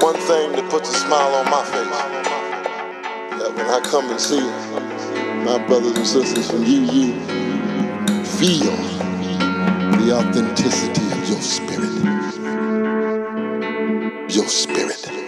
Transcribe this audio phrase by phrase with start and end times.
[0.00, 1.90] One thing that puts a smile on my face,
[3.40, 4.40] that when I come and see
[5.44, 7.14] my brothers and sisters from you, you
[8.24, 8.76] feel
[9.98, 12.24] the authenticity of your spirit.
[14.30, 15.23] Your spirit.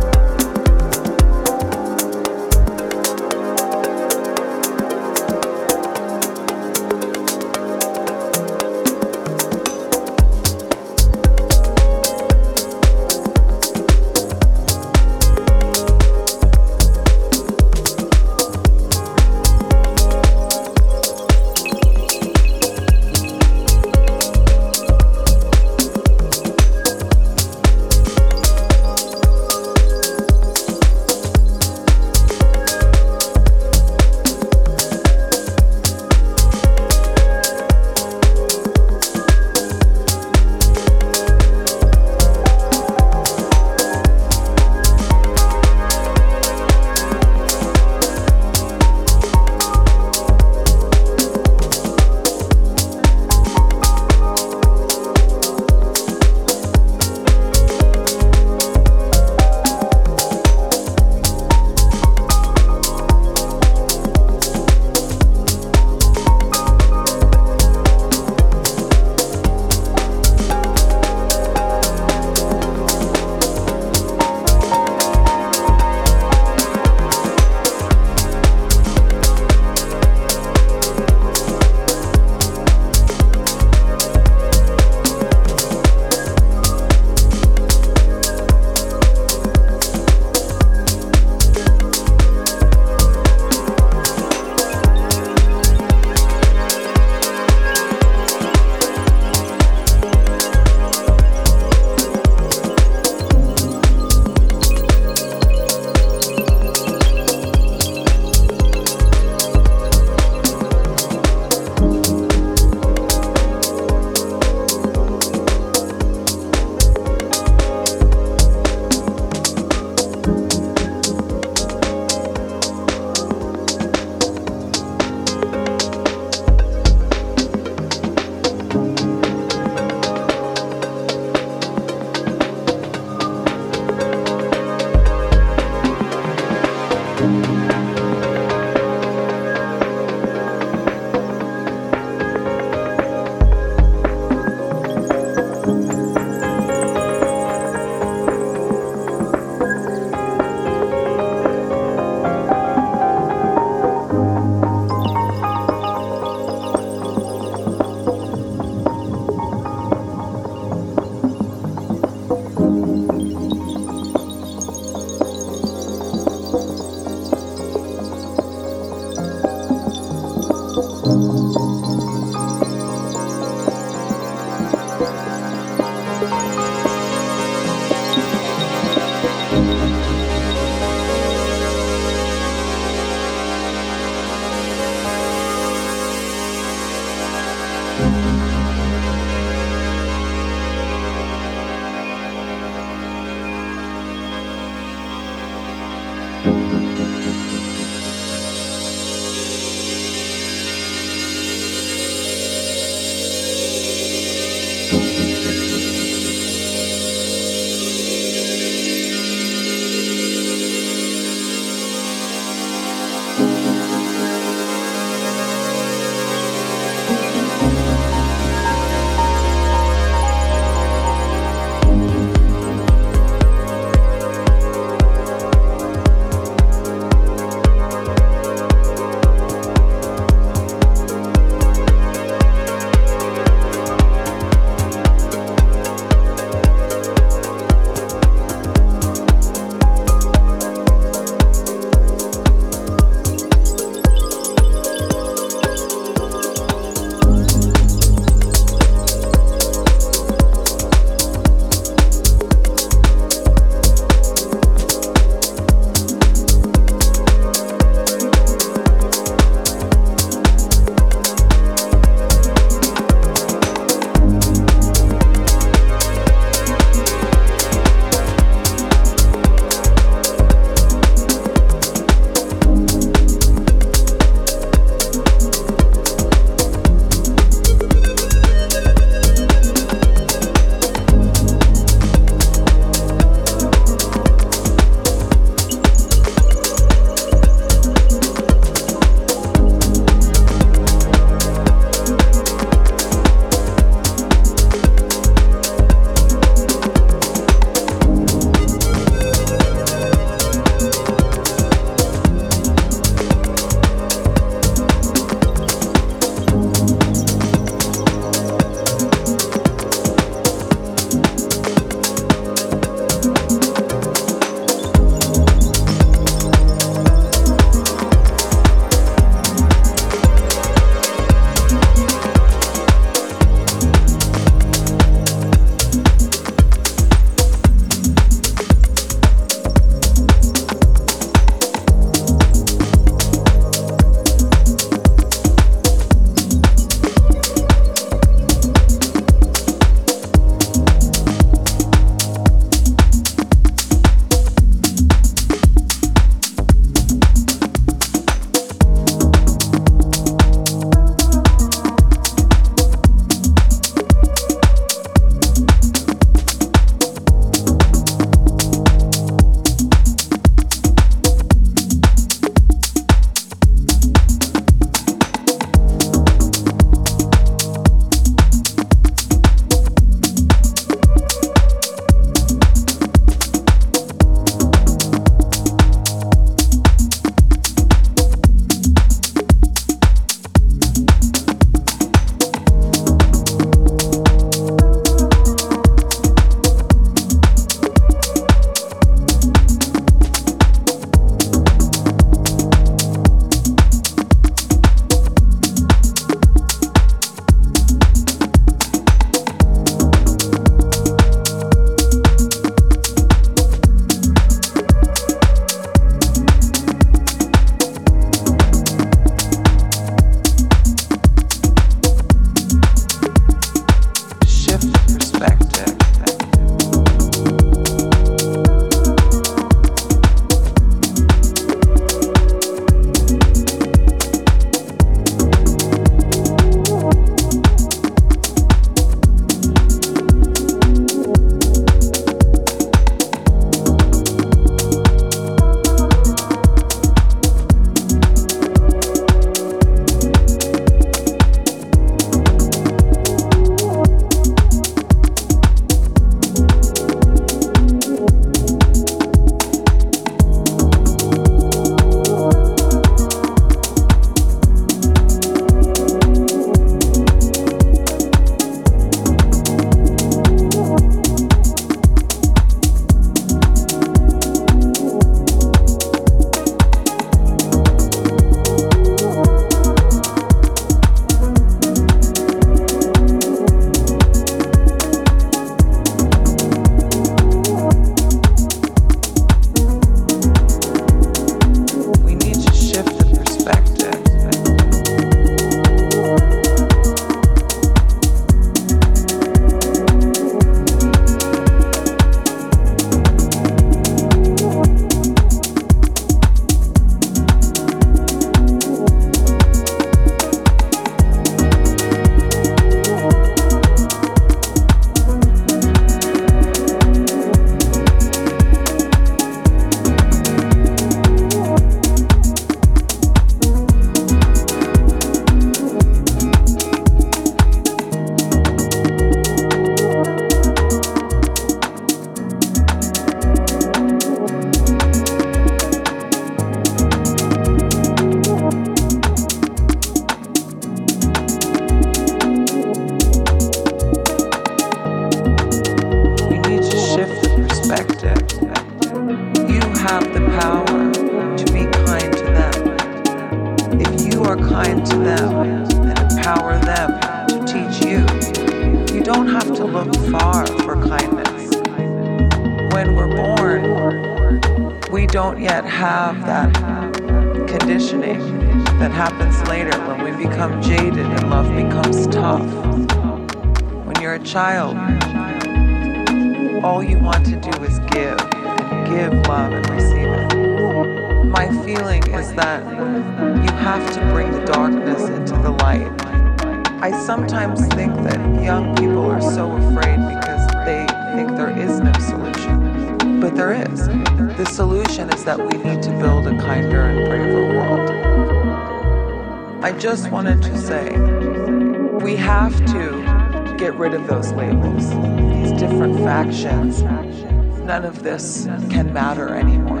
[598.00, 600.00] none of this can matter anymore.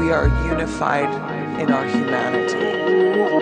[0.00, 1.08] We are unified
[1.60, 2.58] in our humanity.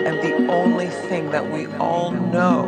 [0.05, 2.67] And the only thing that we all know,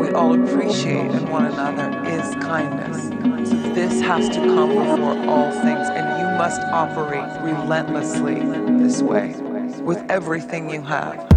[0.00, 3.10] we all appreciate in one another is kindness.
[3.74, 8.40] This has to come before all things, and you must operate relentlessly
[8.78, 9.34] this way
[9.82, 11.29] with everything you have.